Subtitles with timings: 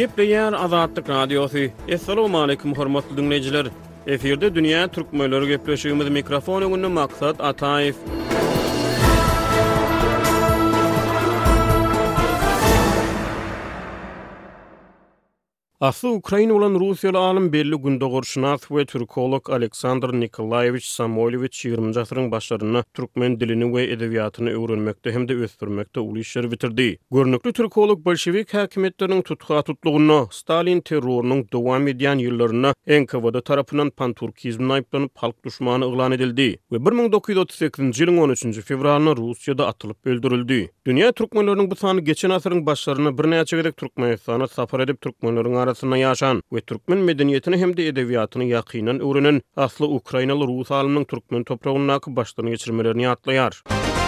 [0.00, 1.58] Gepleyen Azadlyk Radiosu.
[1.94, 3.66] Assalamu alaykum hormatly dinleyijiler.
[4.06, 7.94] Eferde dünýä türkmenleri gepleşigimiz mikrofonu gündä maksat Ataev.
[15.82, 22.28] Asy Ukrayna bilen Russiýa alym belli günde gorşunat we türkolog Aleksandr Nikolayevich Samolyevich 20 jasyryň
[22.30, 26.98] Turkmen türkmen dilini we edebiýatyny öwrenmekde hem de ösdürmekde uly işleri bitirdi.
[27.10, 35.10] Görnükli türkolog bolşewik häkimetleriniň tutgy tutlugyny, Stalin terroryny dowam edýän ýyllaryny NKVD tarapynyň Panturkizm aýplanyp
[35.14, 40.70] halk düşmany ýylan edildi we 1938-nji ýylyň 13-nji fevralyna Russiýada atylyp öldürildi.
[40.86, 45.69] Dünya türkmenleriniň bu sany geçen asyryň başlaryny bir näçe gerek türkmen sany safar edip türkmenleriniň
[45.70, 51.46] arasyna ýaşan we türkmen medeniýetini hem de edebiýatyny ýakynan öwrenen aslı ukrainaly rus alymynyň türkmen
[51.52, 53.52] toprağynyň başlanyşyny atlayar.
[53.68, 53.99] ýatlaýar.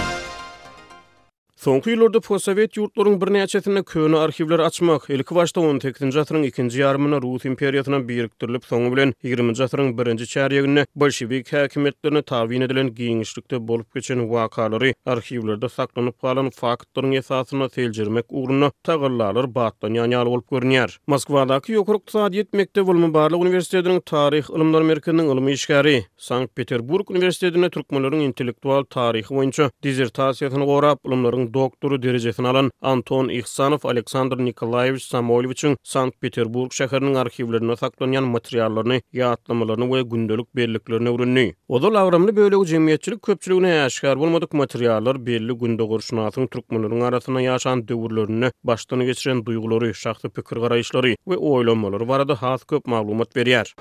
[1.63, 7.21] Soňky ýyllarda posowet ýurtlarynyň bir näçesine köni arhivler açmak, ilk başda 18-nji asyryň 2-nji ýarmyna
[7.23, 13.95] Rus imperiýasyna biriktirilip soňy bilen 20-nji asyryň 1-nji çäriýegine bolşewik häkimetlerini tawin edilen giňişlikde bolup
[13.95, 20.99] geçen wakalary arhivlerde saklanyp galan faktlaryň esasyna seljirmek ugruna tagyrlar batdan ýanyal bolup görnýär.
[21.15, 27.71] Moskwadaky ýokary ykdysady ýetmekde bolmagy barly universitetiniň taryh ilimler merkeziniň ilmi işgary, Sankt Peterburg universitetine
[27.71, 35.77] türkmenleriň intellektual taryhy boýunça dizertasiýasyny gorap, ilimleriň doktoru derejesini alan Anton Ihsanov Aleksandr Nikolayevich Samoylovichin
[35.93, 41.55] Sankt-Peterburg şäheriniň arxivlerine saklanýan materiallaryny ýatlamalaryny we gündelik berliklerini öwrenýär.
[41.69, 48.51] Oda lawramly bölegi jemgyýetçilik köpçüligine aşkar bolmadyk materiallar belli gündelik gurşunatyň türkmenleriň arasynda ýaşan döwürlerini
[48.65, 53.73] başdan geçiren duýgulary, şahsy pikir garaýyşlary we oýlanmalary barada has köp maglumat berýär.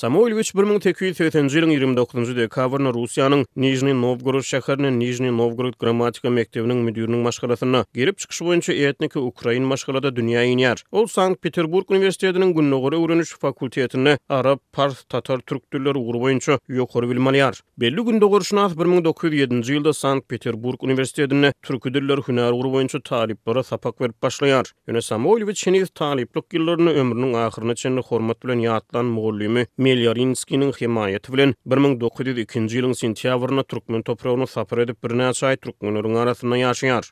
[0.00, 7.82] Samuelovich 1880-nji ýylyň 29-njy dekabrynda Russiýanyň Nijni Novgorod şäheriniň Nijni Novgorod grammatika mektebiniň müdiriniň maşgarasyna
[7.94, 10.80] girip çykyş boýunça etniki Ukraina maşgalada dünýä ýinýär.
[10.96, 17.52] Ol Sankt Peterburg Uniwersitetiniň Gunnogory öwrenüş fakultetini arab, pars, tatar türk dilleri ugru boýunça ýokary
[17.82, 24.16] Belli günde gorşnaz 1907-nji ýylda Sankt Peterburg Universitetini türk dilleri hünär ugru boýunça sapak berip
[24.22, 24.72] başlaýar.
[24.88, 31.54] Ýöne Samoylovich şini taliplik ýyllaryny ömrüniň ahyryna çenli hormat bilen ýatlan mugallymy Melyorinskiýiň himayaty bilen
[31.74, 37.04] 1902-nji ýylyň sentýabrynda türkmen toprağyny sapyr edip bir näçe aý türkmenleriň arasynda ýaşaýar.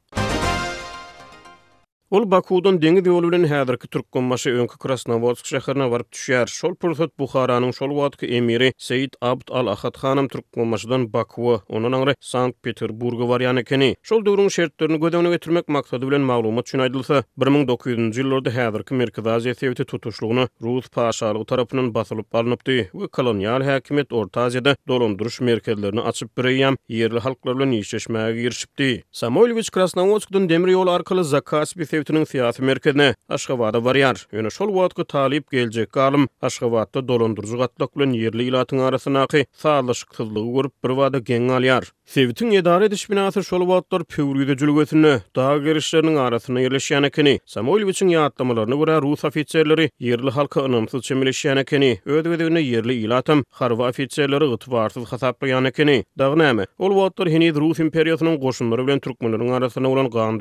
[2.08, 6.48] Ol Bakudan deňiz ýoly bilen häzirki türkmen maşy öňkü Krasnovodsk şäherine barıp düşýär.
[6.48, 12.14] Şol pursat Buharanyň şol wagtky emiri Seýid Abd Al-Ahad hanym türkmen maşydan Bakuwa, onuň aňry
[12.20, 13.96] Sankt-Peterburga waryany kini.
[14.02, 19.88] Şol döwrüň şertlerini gödäwne getirmek maksady bilen maglumat üçin 1900-nji ýyllarda häzirki Merkeziy Aziýa Sowet
[19.88, 22.88] Tutuşlugyny Rus paşalygy tarapynyň basylyp alynypdy.
[23.12, 29.04] kolonial häkimet Orta Aziýada dolandyryş merkezlerini açyp bireýän ýerli halklar bilen ýeşeşmäge girişipdi.
[29.12, 34.14] Samoylowich Krasnovodskdan demir ýol arkaly Zakaspi Institutynyň siyasi merkezine Aşgabatda varyar.
[34.32, 40.72] Ýöne şol wagtky talip geljek galym Aşgabatda dolandyrjy gatlak bilen ýerli ilatyň arasynaky saglaşyklygy görüp
[40.84, 41.88] bir wagtda geň alýar.
[42.06, 47.40] Sewitin edar ediş binası şol vaatlar pevrüde jülgötünü daha girişlerinin arasına yerleşen ekeni.
[47.46, 52.00] Samoylovic'in yaatlamalarını vura Rus ofiçerleri yerli halka ınımsız çemileşen ekeni.
[52.06, 56.04] Ödvedevine yerli ilatam, harva ofiçerleri gıtvarsız hasaplayan ekeni.
[56.18, 60.38] Dağnami, ol vaatlar heniz Rus imperiyasının koşunları bilen Türkmenlerin arasına olan qan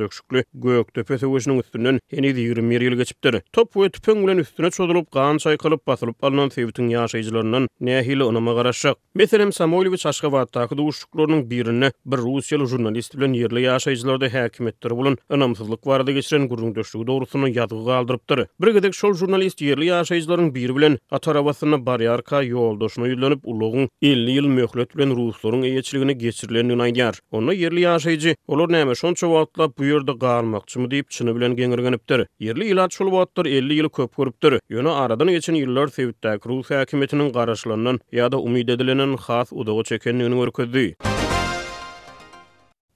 [0.67, 1.17] gök tepe
[1.47, 3.37] döşüniň üstünden ýene 20 ýyl geçipdir.
[3.53, 8.95] Top we tüpeň bilen üstüne çözülüp, gaň çaýkalyp basylyp alnan sebitiň ýaşajylarynyň nähili onuma garaşyk.
[9.15, 16.11] Meselem Samoylewiç Aşgabatdaky duşuklarynyň birini bir Russiýaly jurnalist bilen ýerli ýaşajylarda häkimetdir bolan ynamsyzlyk barada
[16.11, 18.47] geçiren gurrun döşlügi dogrusyny ýazgy galdyrypdyr.
[18.61, 24.47] Bir gedek şol jurnalist ýerli ýaşajylarynyň biri bilen atarawasyny baryarka ýoldaşyny ýüllenip ulugyň 50 ýyl
[24.59, 27.21] möhlet bilen Russiýaryň eýetçiligini geçirilenini aýdýar.
[27.31, 32.25] Onu ýerli ýaşajy olar näme şonça wagtla bu ýerde galmakçymy diýip çyny bilen geňirgenipdir.
[32.39, 34.55] Yerli ilaç şol wagtlar 50 ýyl köp görüpdir.
[34.77, 40.87] Ýöne aradan geçen ýyllar sewitdäki Russiýa hökümetiniň garaşlanan ýa-da umyt edilenin has udagy çekenligini görkezdi.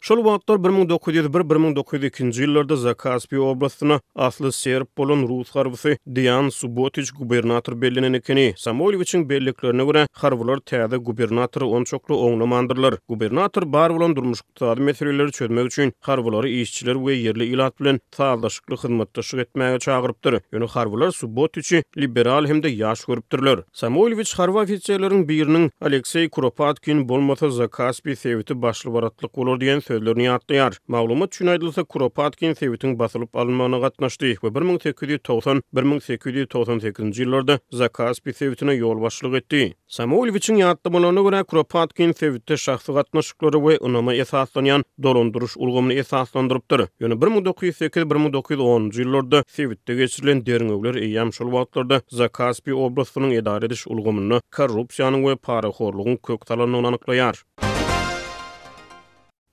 [0.01, 7.75] Şol wagtlar 1901-1902-nji ýyllarda za Kaspi oblastyna asly serp bolan rus harbisi Dian Subotich gubernator
[7.81, 8.53] bellenen ekeni.
[8.57, 12.97] Samoylewiçin belliklerine görä harbular täze gubernator onçokly oňlamandyrlar.
[13.09, 18.77] Gubernator bar bolan durmuş gutary meseleleri çözmek üçin harbulary işçiler we yerli ilat bilen taýdaşlykly
[18.81, 20.33] hyzmatdaşlyk etmäge çagyrypdyr.
[20.53, 23.59] Ýöne harbular Subotichi liberal hem de ýaş görüpdirler.
[23.73, 30.23] Samoylewiç harba ofitserleriniň biriniň Aleksey Kropotkin bolmasa za Kaspi sewiti başlyk baratlyk bolar diýen sözlerini
[30.31, 30.77] yatdyar.
[30.93, 39.33] Maglumat üçin aýdylsa, Kropatkin Sewitin basylyp alınmagyna gatnaşdy we 1890-1898-nji ýyllarda Zakaspi Sewitine ýol başlyk
[39.41, 39.73] etdi.
[39.97, 46.81] Samuelwiçin ýatdy bolany görä Kropatkin Sewitde şahsy gatnaşyklary we unama esaslanýan dolandyryş ulgamyny esaslandyrypdyr.
[47.01, 55.21] Ýöne 1908-1910-njy ýyllarda Sewitde geçirilen derňewler eýam şol wagtlarda Zakaspi obrasynyň edar ediş ulgamyny korrupsiýanyň
[55.29, 57.35] we paraxorlugyň kök talanyny anyklaýar.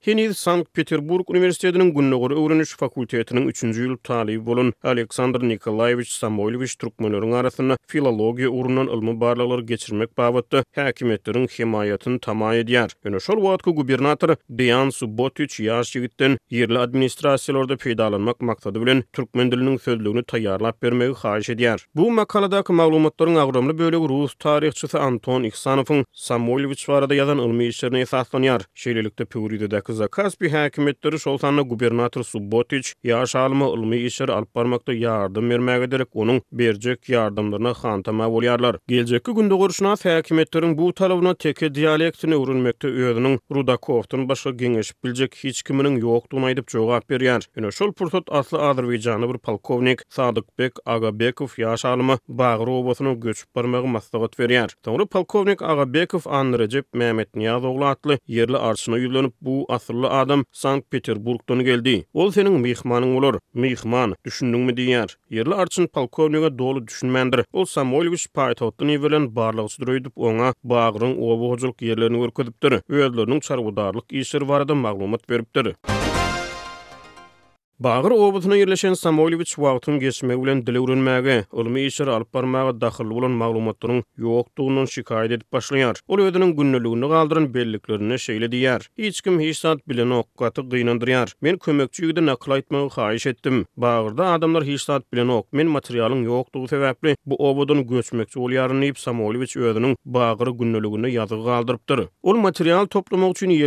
[0.09, 3.63] Heniz, Sankt-Peterburg Universitetinin Gunnogor Öğrenüş Fakültetinin 3.
[3.63, 10.65] yıl talibi olun Aleksandr Nikolaevich Samoylovich Turkmenörün arasında Filologiya urunan ilmi barlaları geçirmek bavuttu.
[10.75, 12.91] Hakimiyetlerin himayetini tamay ediyar.
[13.05, 21.13] Önöşol vatku gubernatör Diyan Subotic Yaşigittin yerli administrasiyelorda peydalanmak maktadı türkmen Dilinin sözlüğünü tayarlap bermegi
[21.13, 21.87] xayiş ediyar.
[21.95, 28.63] Bu makaladakı maklumatların agromlu bölü Rus tarihçisi Anton Iksanofun Samoylovich varada yazan ilmi işlerini esaslanyar.
[28.75, 29.25] Şeylelik de
[30.01, 36.09] Ermenistan'da Kaspi hakimiyetleri Şolsan'ın gubernator Subotic yaş alımı ılmı işleri alıp varmakta yardım vermeye giderek
[36.15, 38.77] onun bercek yardımlarına hantama volyarlar.
[38.89, 45.97] Gelecek günde görüşüne bu talabyna teke diyalektini ürünmekte üyedinin Rudakovdan başga geňeş bilecek hiç kiminin
[45.97, 47.43] yoktu unaydıp jogap berýär.
[47.65, 47.71] yer.
[47.73, 54.41] şol pursat atlı Adırvijanı bir polkovnik Sadıkbek Agabekov yaş alımı bağırı obasını göç parmağı maslağıt
[54.41, 54.71] veri yer.
[55.11, 61.65] polkovnik Agabekov Andrı Mehmet Niyazoglu atlı yerli arşına yüklenip bu as asyrlı adam Sankt Peterburgdan
[61.65, 62.05] geldi.
[62.15, 63.37] Ol senin mihmanın bolar.
[63.55, 65.09] Mihman düşündüňmi diýär?
[65.31, 67.45] Yerli artyn polkownigä doly düşünmendir.
[67.53, 72.73] Ol Samoylwich paýtahtyny bilen barlygy süýdürip oňa bagryň obozuk ýerlerini görkezipdir.
[72.91, 75.75] Öýdlerini çarwadarlyk işleri barada maglumat beripdir.
[77.81, 83.05] Bağır obutuna yerleşen Samoylovich vaqtun geçme ulen dili urunmage, ılmi işar alp barmaga daxil
[84.59, 85.97] ulan şikayet edip başlayar.
[86.09, 88.89] Ulu edinin günlülüğünü kaldırın belliklerine şeyle diyar.
[88.99, 90.63] Hiç kim hiç saat bilen okkatı
[91.41, 93.67] Men kömökçü yüge de nakla itmağı xayiş ettim.
[93.77, 95.47] Bağırda adamlar hiç saat bilen ok.
[95.53, 101.45] Men materialin yoktuğu sebeple bu obudan göçmekçü ulu yarın yip Samoylovich uedinin bağırı günlülüğünü yadı
[101.45, 102.01] kaldırıptır.
[102.23, 103.67] Ulu materialin toplumu materialin toplumu materialin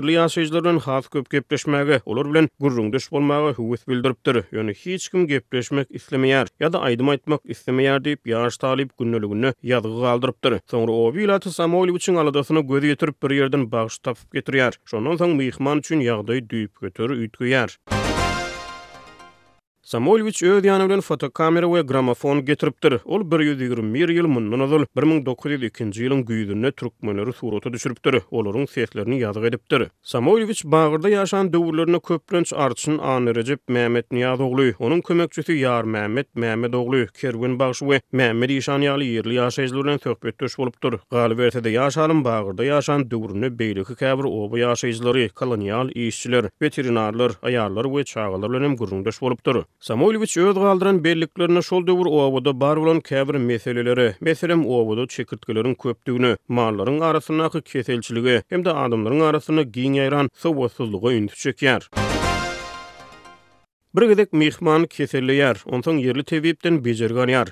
[0.79, 1.85] toplumu
[2.15, 4.57] materialin toplumu materialin bildiripdir.
[4.57, 10.57] Öni hiç kim gepleşmek islemeýär ýa-da aýdymy aýtmak islemeýär diýip ýaş talyp günnäligini ýadgy galdyrypdyr.
[10.73, 14.77] Soňra o bilen Tomasa Moli üçin aladatyna goýup getirip bir ýerden bagş tapyp getirýär.
[14.85, 17.77] Şonun soň myhman üçin yağdaý düşüp götürüp götýär.
[19.91, 23.01] Samolvich öz ýanyna bilen fotokamera we gramofon getiripdir.
[23.03, 28.21] Ol 121 ýyl mundan ozal 1902-nji ýylyň güýdünde türkmenleri suraty düşüripdir.
[28.31, 29.85] Olaryň sesleriň ýadyga gelipdir.
[30.11, 36.29] Samolvich bagyrda ýaşan döwürlerini köplenç artyşyn anyny rejip Mehmet Niýaz ogly, onuň kömekçisi Ýar Mehmet
[36.35, 40.99] Mehmet ogly, Kerwin bagşy we Mehmet Işan ýaly ýerli ýaşajylar bilen söhbetdeş bolupdyr.
[41.11, 48.51] Galiwertede ýaşanyň bagyrda ýaşan döwürini beýleki käbir obaý ýaşajylary, kolonial işçiler, veterinarlar, ayarlar we çağalar
[48.55, 49.65] bilen gurrundaş bolupdyr.
[49.81, 56.37] Samoylovich öz galdyran belliklerini şol döwür owuda bar bolan käbir meseleleri, meselem owuda çekirtkelerin köpdügünü,
[56.49, 61.89] mallaryň arasynaky keselçiligi hem-de adamlaryň arasyna giň ýaýran sowatsyzlygy ündüp çekýär.
[63.95, 65.57] Bir gedek mehman keseliyar,
[66.03, 67.47] yerli tebipden bejergan yar.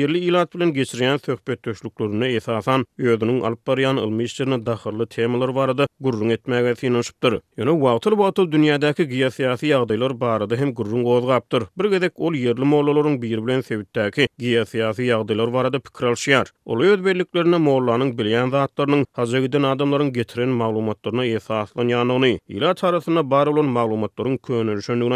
[0.00, 5.86] yerli ilat bilen geçirýän söhbet döşlüklerini esasan öýdünin alyp barýan ilmi işlerini dahyrly temalar barada
[6.00, 7.32] gurrun etmäge finansypdyr.
[7.58, 11.62] Ýöne wagtly wagtly dünýädäki geosiýasy ýagdaýlar barada hem gurrun gozgapdyr.
[11.78, 16.46] Bir gedek ol yerli mollalaryň bir bilen sebitdäki geosiýasy ýagdaýlar barada pikir alşýar.
[16.64, 23.46] Ol öýd berliklerini mollanyň bilýän zatlarynyň hazygyden adamlaryň getiren maglumatlaryna esaslanýanyny, ilat da tarasyna bar
[23.54, 24.40] bolan maglumatlaryň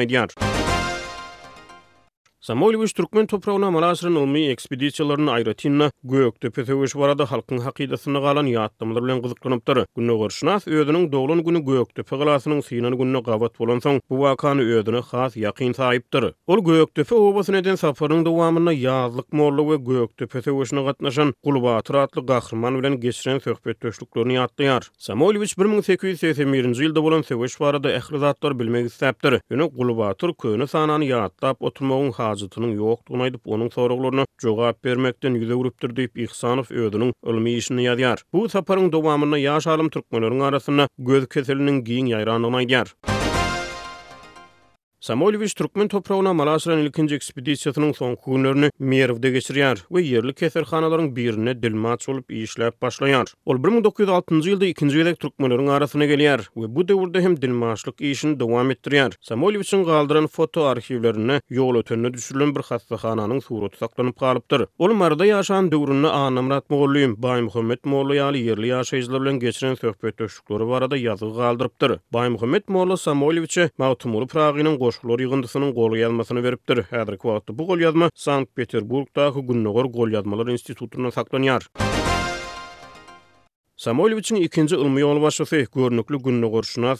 [0.04, 0.43] aýdýar.
[2.46, 9.22] Samoylwiş Türkmen toprağına malasrın ulmi ekspedisiyalarını ayratinna göök töpetewiş barada halkın haqiqatyny galan yatdymlar bilen
[9.22, 9.78] gyzyklanypdyr.
[9.96, 15.00] Günne görşnaf öýüdining doglan güni göök töpe galasynyň synyny gawat bolan soň bu wakany öýüdini
[15.12, 16.26] has ýaqin taýypdyr.
[16.46, 21.76] Ol göök töpe obasyny eden safaryň dowamyna ýazlyk morlu we göök töpe töwüşini gatnaşan gulba
[21.76, 24.82] atratly gahrman bilen geçiren söhbet töşlüklerini ýatdyar.
[24.98, 29.40] Samoylwiş 1880-nji ýylda bolan söwüş barada ähli zatlar bilmek isläpdir.
[29.50, 35.58] Ýöne gulba tur köni sanany ýatdap oturmagyň hajatynyň ýokdugyny aýdyp, onuň soraglaryna jogap bermekden ýüze
[35.60, 38.24] gürüpdir diýip Ihsanow öýdünüň ilmi işini ýazýar.
[38.34, 42.96] Bu saparyň dowamyny ýaş alym türkmenleriniň arasynda göz giň ýaýranyny aýdýar.
[45.04, 52.08] Samolvis Türkmen toprağına Malasran ilkinci ekspedisiyatının son günlerini Merv'de geçiriyar ve yerli keserhanaların birine dilmaç
[52.08, 52.74] olup iyi işlep
[53.46, 54.34] Ol 1906.
[54.34, 59.12] yılda ikinci yedek Turkmenlerin arasına geliyar ve bu devurda hem dilmaçlık işini devam ettiriyar.
[59.20, 64.66] Samolvis'in kaldıran foto arşivlerine yol ötenine düşürülen bir hastahananın suratı saklanıp kalıptır.
[64.78, 70.16] Ol marada yaşan devurunu anamrat Moğolluyum, Bay Muhammed Moğollu yali yerli yaşayizler ile geçiren sohbet
[70.16, 71.98] tör tör tör Bay tör tör tör
[74.28, 76.82] tör tör goşgulor ýygyndysynyň gol ýazmasyny beripdir.
[76.92, 81.62] Häzirki wagtda bu gol ýazma Sankt Peterburgda Gunnogor gol ýazmalar institutuna saklanýar.
[83.84, 86.46] Samolyevçin ikinci ılmı yol başlısı, görnüklü günlü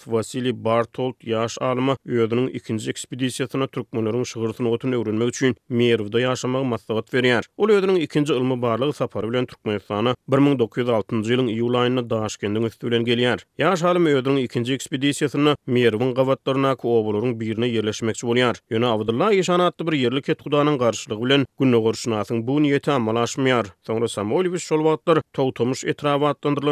[0.06, 7.14] Vasili Bartolt yaş alma öyadının ikinci ekspedisiyatına Türkmenlerin şığırtını otun öğrenmek üçün Miyerov'da yaşamak masavat
[7.14, 7.44] veriyar.
[7.56, 13.04] Ol öyadının ikinci ılmı barlığı sapar bilen Türkmenistan'a 1906 yılın iyul ayına daşkendin üstü bilen
[13.04, 13.46] geliyar.
[13.58, 18.56] Yaş alma öyadının ikinci ekspedisiyatına Miyerov'un qavatlarina ki oğulurun birine yerleşmek üçün oluyar.
[18.70, 23.66] Yöne Avdallah yaşan atlı bir yerli ketkudanın qarşılığı bilen günlü qorşunasın bu niyeti amalaşmıyar.
[23.82, 25.84] Sonra Samolyevçin şolvatlar tautomuş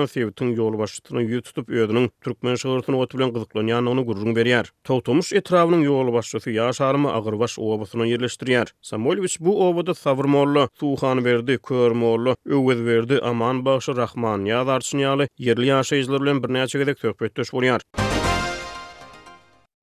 [0.07, 4.67] Sultan Sevit'in yolu başlıktını yutup öyüdünün Türkmen şehirlerini ötüp bilen qızıqlan yanına onu gurrun berýär.
[4.85, 8.69] Togtomuş etrawynyň yolu başlygy ýaşarmy Agrbaş obasyna ýerleşdirýär.
[8.83, 15.29] Samolwich bu obada Sawrmolly, Suwhan berdi, Körmolly, Öwgez berdi, Aman başy Rahman ýa-da arçyny ýaly
[15.39, 17.81] ýerli ýaşaýjylar bilen birnäçe gezek töhbetdeş bolýar.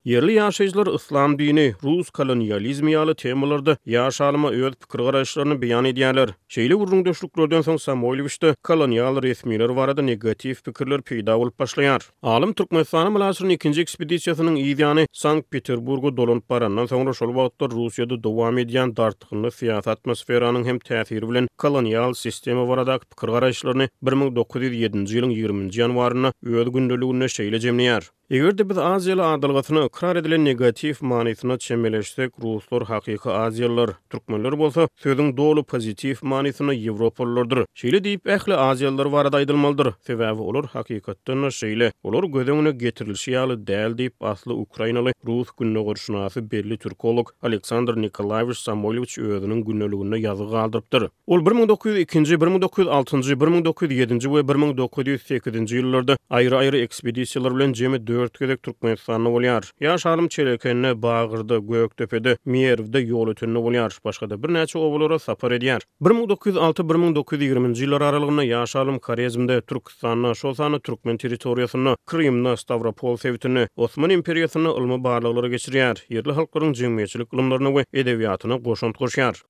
[0.09, 6.31] Yerli yaşayjylar Islam dini, Rus kolonializmi ýaly temalarda ýaşalyma öwrüp pikir garaşlaryny beýan edýärler.
[6.55, 12.01] Şeýle urung döşlüklerden soň Samoylewişde kolonial rehmiler varada negatif pikirler peýda bolup başlaýar.
[12.23, 18.97] Alym türkmen ikinci bilen ikinji ekspedisiýasynyň Sankt-Peterburgu dolanyp barandan soň şol wagtda Russiýada dowam edýän
[18.97, 27.25] dartyklyk atmosferanyň hem täsiri bilen kolonial sistema barada pikir garaşlaryny 1907-nji 20-nji ýanwaryna öwrüp gündeligine
[27.25, 34.59] şeýle Eger de biz Aziýa adalgatyna ukrar edilen negatif manysyna çemeleşsek, ruslar haqiqi Aziýalylar, türkmenler
[34.59, 37.65] bolsa, söýdüň dolu pozitif manysyna Ýewropalylardyr.
[37.81, 39.89] Şeýle diýip ähli Aziýalylar barada aýdylmalydyr.
[40.09, 41.89] Sebäbi olar hakykatdan şeýle.
[42.03, 48.57] Olar gödeňine getirilşi ýaly däl diýip aslı Ukrainaly rus günnä görüşnäsi belli türkolog Aleksandr Nikolaevič
[48.67, 51.09] Samolyevich öýüniň günnäligini ýazyp galdyrypdyr.
[51.27, 59.63] Ol 1902-nji, 1906-njy, 1907-nji we 1908-nji ýyllarda aýry-aýry ekspedisiýalar bilen jemi ört gedek Türkmenistanny bolýar.
[59.81, 63.93] Ýaş halym çelekenne bağırdy, göýök töpedi, Mierwde ýol ötünni bolýar.
[64.05, 65.85] Başga da bir näçe obulara sapar edýär.
[66.09, 74.69] 1906-1920-nji ýyllar aralygyna ýaş halym Karezmde Türkmenistanny, Şolsany Türkmen territoriýasyny, Kırymny, Stavropol sewitini, Osman imperiýasyny
[74.79, 76.03] ulmy barlyklara geçirýär.
[76.11, 79.43] Ýerli halklaryň jemgyýetçilik ulumlaryna we edebiýatyna goşunt goşýar.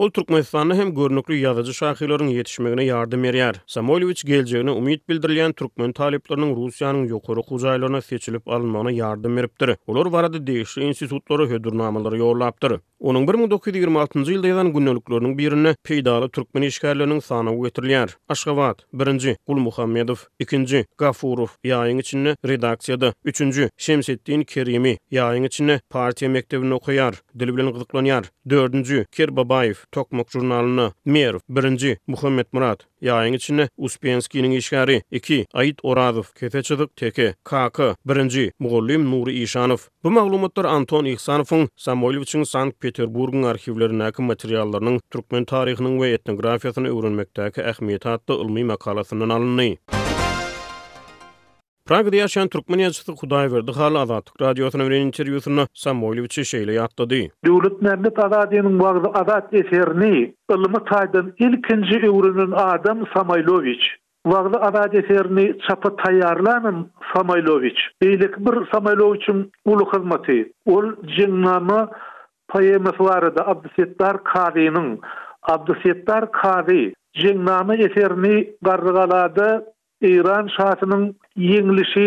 [0.00, 3.56] Ol Turkmenistanyň hem görnükli ýazyjy şahylaryň ýetişmegine yardım berýär.
[3.66, 9.74] Samoylewiç geljegini umyt bildirilen türkmen taliplarynyň Russiýanyň ýokary gujaýlaryna seçilip alynmagyna yardım beripdir.
[9.86, 12.78] Olar barada degişli institutları hödürnämeler ýollapdyr.
[13.10, 18.14] Onuň 1926-njy ýylda ýazan birini peýdaly türkmen işgärläriniň sanawy getirilýär.
[18.28, 26.30] Aşgabat, 1-nji Gul Muhammedow, 2-nji Gafurow ýaýyň içinde redaksiýada, 3-nji Şemsettin Kerimi Yayın içinde partiya
[26.30, 29.04] mektebini okuyar, dil bilen gyzyklanýar, 4-nji
[29.92, 30.90] Tokmok jurnalyny.
[31.10, 37.78] Mer 1-nji Muhammed Murat ýaýyň içinde Uspenskiň işgary 2 Aýyt Oradow kefeçilik teke KK
[38.12, 39.88] 1-nji Mugallym Nuri Işanow.
[40.04, 48.08] Bu maglumatlar Anton Ihsanowyň Samoylew Sankt-Peterburgyň arhivlerine aýdym materiallarynyň türkmen taryhynyň we etnografiýasyny öwrenmekdäki ähmiýeti
[48.14, 48.68] hatda ulmy
[51.90, 57.30] Prag'da yaşayan Türkmen yazıcısı Huday Verdi hal azat radyo televizyonu interviewsunu Samoylovich şeyle yaptı di.
[57.46, 60.34] Dövlet nerede tadadiyenin vardı azat eserni.
[60.50, 63.82] Ilmi taydan ilkinci evrinin adam Samoylovich.
[64.26, 67.78] Vardı azat eserini çapı tayarlanın Samoylovich.
[68.02, 70.52] Eylek bir Samoylovich'un ulu hizmeti.
[70.66, 70.84] Ol
[71.18, 71.90] cinnamı
[72.48, 75.00] poemesi vardı Abdüsettar Kavi'nin.
[75.42, 76.92] Abdüsettar Kavi.
[77.14, 79.64] Jinnamı eserni gargaladı
[80.08, 81.02] Eýran şahatynyň
[81.46, 82.04] ýeňlişi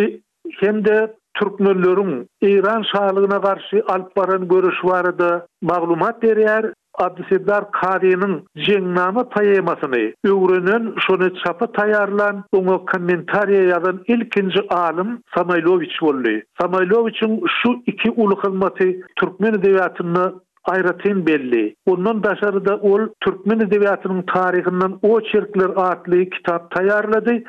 [0.59, 0.95] hem de
[1.39, 5.29] türk milliýetiniň Eýran şahlygyna garşy alp baran görüşi barada
[5.61, 6.71] maglumat berýär.
[7.03, 8.33] Abdüsseddar Kadiýynyň
[8.65, 16.35] Jeňnama taýemasyny öwrenen şonu çapı taýarlan, oňa kommentariýa ýazan ilkinji alym Samaylowiç boldy.
[16.61, 20.25] Samaylowiçiň şu iki ulu hyzmaty türkmen edebiýatyny
[20.67, 21.75] Ayratin belli.
[21.85, 27.43] Ondan daşarı da ol Türkmen Edebiyatı'nın tarihinden o çirkler adlı kitap tayarladı.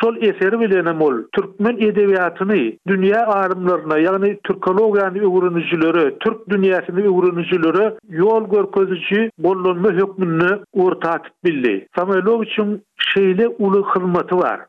[0.00, 1.14] Şol eseri bilenem ol.
[1.32, 11.10] Türkmen Edebiyatı'nı dünya ağrımlarına yani Türkologiyani ürünücülürü, Türk dünyasini ürünücülürü yol görközücü bollonma hükmününü orta
[11.10, 11.88] atip belli.
[11.96, 12.82] Samoyloviç'in
[13.14, 14.60] şeyle ulu hırmatı var.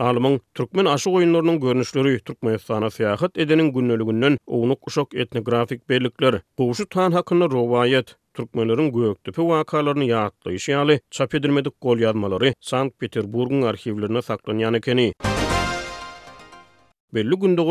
[0.00, 7.12] Alman, türkmen aşyk oýunlarynyň görnüşleri Türkmenistana saýahat edenin günnelüginden ugnuk uşak etnografik berlikler, gowşu tan
[7.16, 15.12] hakyny rowayat, türkmenleriň göwekdipi wakalaryny ýatlaýyş ýaly çap edilmedik gol ýazmalary Sankt-Peterburgyň arhivlerine saklanýan ekeni.
[17.14, 17.62] Belli günde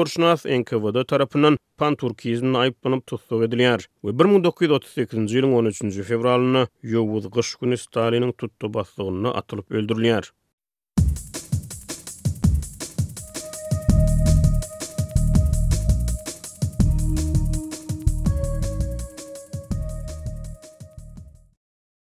[0.59, 3.87] NKVD tarapından pan turkizmini ayıplanıp tutsuk ediliyar.
[4.05, 10.38] Ve 1938-ci 13-ci fevralini Yovuz Gış günü Stalin'in tuttu bastığını atılıp öldürülüyar.